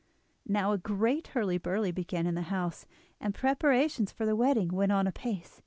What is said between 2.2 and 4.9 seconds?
in the house, and preparations for the wedding